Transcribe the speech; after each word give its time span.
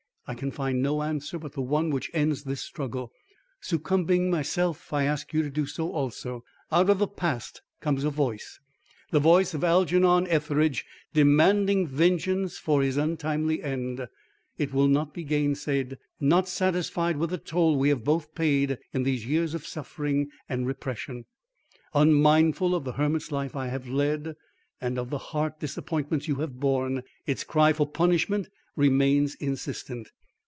I 0.27 0.33
can 0.33 0.49
find 0.51 0.81
no 0.81 1.01
answer 1.03 1.37
but 1.37 1.53
the 1.53 1.61
one 1.61 1.89
which 1.89 2.09
ends 2.13 2.43
this 2.45 2.61
struggle. 2.61 3.11
Succumbing 3.59 4.29
myself, 4.29 4.93
I 4.93 5.03
ask 5.03 5.33
you 5.33 5.41
to 5.43 5.49
do 5.49 5.65
so 5.65 5.91
also. 5.91 6.45
Out 6.71 6.89
of 6.89 6.99
the 6.99 7.07
past 7.07 7.61
comes 7.81 8.05
a 8.05 8.09
voice 8.09 8.61
the 9.11 9.19
voice 9.19 9.53
of 9.53 9.65
Algernon 9.65 10.27
Etheridge, 10.27 10.85
demanding 11.13 11.85
vengeance 11.85 12.57
for 12.57 12.81
his 12.81 12.95
untimely 12.95 13.61
end. 13.61 14.07
It 14.57 14.71
will 14.73 14.87
not 14.87 15.13
be 15.13 15.25
gainsaid. 15.25 15.97
Not 16.21 16.47
satisfied 16.47 17.17
with 17.17 17.31
the 17.31 17.37
toll 17.37 17.75
we 17.75 17.89
have 17.89 18.05
both 18.05 18.33
paid 18.33 18.77
in 18.93 19.03
these 19.03 19.25
years 19.25 19.53
of 19.53 19.67
suffering 19.67 20.29
and 20.47 20.65
repression, 20.65 21.25
unmindful 21.93 22.73
of 22.73 22.85
the 22.85 22.93
hermit's 22.93 23.33
life 23.33 23.53
I 23.53 23.67
have 23.67 23.89
led 23.89 24.37
and 24.79 24.97
of 24.97 25.09
the 25.09 25.17
heart 25.33 25.59
disappointments 25.59 26.29
you 26.29 26.35
have 26.35 26.57
borne, 26.57 27.03
its 27.27 27.43
cry 27.43 27.73
for 27.73 27.85
punishment 27.85 28.47
remains 28.77 29.35
insistent. 29.35 30.09